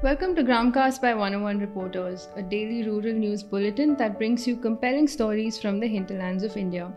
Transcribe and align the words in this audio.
Welcome 0.00 0.36
to 0.36 0.44
Gramcast 0.44 1.00
by 1.02 1.12
101 1.12 1.58
Reporters, 1.58 2.28
a 2.36 2.42
daily 2.42 2.88
rural 2.88 3.12
news 3.12 3.42
bulletin 3.42 3.96
that 3.96 4.16
brings 4.16 4.46
you 4.46 4.56
compelling 4.56 5.08
stories 5.08 5.60
from 5.60 5.80
the 5.80 5.88
hinterlands 5.88 6.44
of 6.44 6.56
India. 6.56 6.96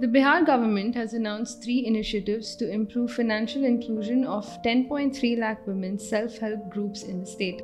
The 0.00 0.08
Bihar 0.08 0.44
government 0.44 0.96
has 0.96 1.14
announced 1.14 1.62
three 1.62 1.86
initiatives 1.86 2.56
to 2.56 2.68
improve 2.68 3.12
financial 3.12 3.62
inclusion 3.62 4.24
of 4.24 4.44
10.3 4.64 5.38
lakh 5.38 5.64
women 5.64 6.00
self 6.00 6.38
help 6.38 6.68
groups 6.68 7.04
in 7.04 7.20
the 7.20 7.26
state. 7.26 7.62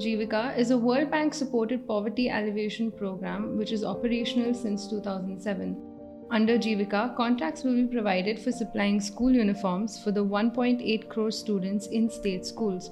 Jivika 0.00 0.58
is 0.58 0.72
a 0.72 0.76
World 0.76 1.08
Bank 1.12 1.34
supported 1.34 1.86
poverty 1.86 2.30
alleviation 2.30 2.90
program 2.90 3.56
which 3.56 3.70
is 3.70 3.84
operational 3.84 4.54
since 4.54 4.88
2007. 4.88 5.95
Under 6.28 6.58
Jivika, 6.58 7.14
contracts 7.16 7.62
will 7.62 7.74
be 7.74 7.86
provided 7.86 8.40
for 8.40 8.50
supplying 8.50 9.00
school 9.00 9.30
uniforms 9.30 10.02
for 10.02 10.10
the 10.10 10.24
1.8 10.24 11.08
crore 11.08 11.30
students 11.30 11.86
in 11.86 12.10
state 12.10 12.44
schools. 12.44 12.90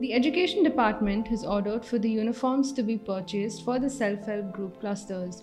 The 0.00 0.14
Education 0.14 0.64
Department 0.64 1.28
has 1.28 1.44
ordered 1.44 1.84
for 1.84 1.98
the 1.98 2.08
uniforms 2.08 2.72
to 2.72 2.82
be 2.82 2.96
purchased 2.96 3.66
for 3.66 3.78
the 3.78 3.90
self 3.90 4.24
help 4.24 4.52
group 4.52 4.80
clusters. 4.80 5.42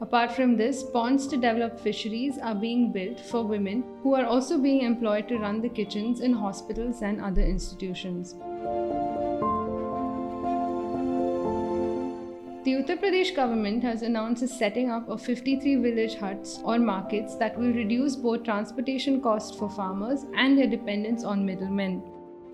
Apart 0.00 0.32
from 0.32 0.56
this, 0.56 0.82
ponds 0.82 1.28
to 1.28 1.36
develop 1.36 1.78
fisheries 1.78 2.36
are 2.38 2.56
being 2.56 2.90
built 2.90 3.20
for 3.20 3.44
women 3.44 3.84
who 4.02 4.14
are 4.16 4.26
also 4.26 4.58
being 4.58 4.82
employed 4.82 5.28
to 5.28 5.38
run 5.38 5.60
the 5.60 5.68
kitchens 5.68 6.20
in 6.20 6.32
hospitals 6.32 7.02
and 7.02 7.20
other 7.20 7.42
institutions. 7.42 8.34
The 12.64 12.74
Uttar 12.74 12.96
Pradesh 12.96 13.34
government 13.34 13.82
has 13.82 14.02
announced 14.02 14.40
the 14.40 14.46
setting 14.46 14.88
up 14.88 15.08
of 15.08 15.20
53 15.20 15.74
village 15.76 16.14
haats 16.14 16.60
or 16.62 16.78
markets 16.78 17.34
that 17.38 17.58
will 17.58 17.72
reduce 17.72 18.14
both 18.14 18.44
transportation 18.44 19.20
costs 19.20 19.58
for 19.58 19.68
farmers 19.68 20.26
and 20.36 20.56
their 20.56 20.68
dependence 20.68 21.24
on 21.24 21.44
middlemen. 21.44 22.00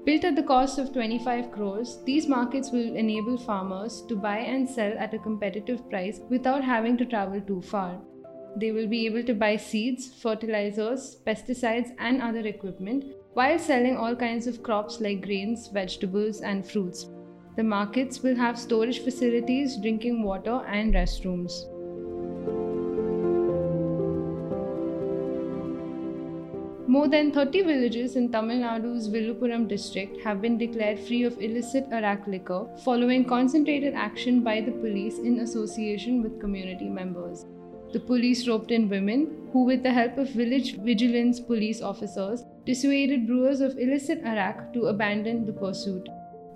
Built 0.07 0.25
at 0.25 0.35
the 0.35 0.43
cost 0.43 0.79
of 0.79 0.95
25 0.95 1.53
crores, 1.53 1.99
these 2.07 2.27
markets 2.27 2.71
will 2.71 2.97
enable 2.97 3.37
farmers 3.37 4.01
to 4.09 4.17
buy 4.17 4.39
and 4.39 4.67
sell 4.67 4.97
at 4.97 5.13
a 5.13 5.19
competitive 5.19 5.87
price 5.91 6.23
without 6.31 6.65
having 6.65 6.97
to 6.97 7.05
travel 7.05 7.43
too 7.43 7.61
far. 7.61 8.01
They 8.57 8.73
will 8.73 8.87
be 8.87 9.05
able 9.05 9.25
to 9.25 9.35
buy 9.35 9.57
seeds, 9.57 10.09
fertilizers, 10.23 11.19
pesticides, 11.27 11.91
and 11.99 12.23
other 12.23 12.47
equipment 12.47 13.05
while 13.35 13.59
selling 13.59 13.99
all 13.99 14.17
kinds 14.17 14.47
of 14.47 14.63
crops 14.63 15.03
like 15.03 15.21
grains, 15.21 15.69
vegetables, 15.69 16.41
and 16.41 16.67
fruits. 16.67 17.11
The 17.59 17.65
markets 17.65 18.23
will 18.23 18.37
have 18.37 18.57
storage 18.57 19.01
facilities, 19.03 19.77
drinking 19.79 20.23
water, 20.23 20.61
and 20.69 20.95
restrooms. 20.95 21.55
More 26.87 27.09
than 27.09 27.33
30 27.33 27.63
villages 27.63 28.15
in 28.15 28.31
Tamil 28.31 28.59
Nadu's 28.59 29.09
Villupuram 29.09 29.67
district 29.67 30.21
have 30.23 30.41
been 30.41 30.57
declared 30.57 31.01
free 31.01 31.25
of 31.25 31.43
illicit 31.43 31.89
arak 31.91 32.29
liquor 32.29 32.61
following 32.85 33.25
concentrated 33.25 33.93
action 33.93 34.41
by 34.45 34.61
the 34.61 34.77
police 34.85 35.19
in 35.19 35.41
association 35.41 36.23
with 36.23 36.41
community 36.41 36.89
members. 36.89 37.45
The 37.93 37.99
police 37.99 38.47
roped 38.47 38.71
in 38.71 38.89
women 38.89 39.51
who, 39.53 39.65
with 39.65 39.83
the 39.83 39.93
help 39.93 40.17
of 40.17 40.31
village 40.31 40.77
vigilance 40.77 41.41
police 41.41 41.83
officers, 41.83 42.45
dissuaded 42.65 43.27
brewers 43.27 43.61
of 43.61 43.77
illicit 43.79 44.23
arak 44.25 44.73
to 44.75 44.87
abandon 44.95 45.45
the 45.45 45.53
pursuit. 45.53 46.09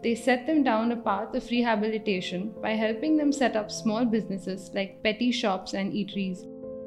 They 0.02 0.16
set 0.16 0.46
them 0.46 0.64
down 0.64 0.90
a 0.90 0.96
path 0.96 1.32
of 1.34 1.48
rehabilitation 1.48 2.52
by 2.60 2.72
helping 2.72 3.16
them 3.16 3.30
set 3.30 3.54
up 3.54 3.70
small 3.70 4.04
businesses 4.04 4.70
like 4.74 5.02
petty 5.04 5.30
shops 5.30 5.74
and 5.74 5.92
eateries. 5.92 6.40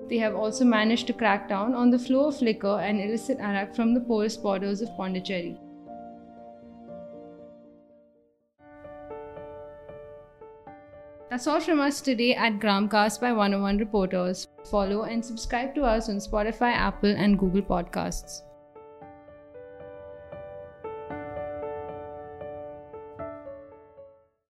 They 0.09 0.17
have 0.17 0.35
also 0.35 0.65
managed 0.65 1.07
to 1.07 1.13
crack 1.13 1.47
down 1.47 1.73
on 1.73 1.89
the 1.91 1.97
flow 1.97 2.27
of 2.27 2.41
liquor 2.41 2.79
and 2.79 2.99
illicit 2.99 3.39
arak 3.39 3.73
from 3.73 3.93
the 3.93 4.01
porous 4.01 4.35
borders 4.35 4.81
of 4.81 4.89
Pondicherry. 4.97 5.57
That's 11.29 11.47
all 11.47 11.59
from 11.59 11.79
us 11.79 12.01
today 12.01 12.35
at 12.35 12.59
Gramcast 12.59 13.19
by 13.19 13.31
101 13.31 13.77
Reporters. 13.77 14.47
Follow 14.69 15.03
and 15.03 15.25
subscribe 15.25 15.73
to 15.75 15.83
us 15.83 16.09
on 16.09 16.17
Spotify, 16.17 16.73
Apple, 16.73 17.15
and 17.15 17.39
Google 17.39 17.61
Podcasts. 17.61 18.41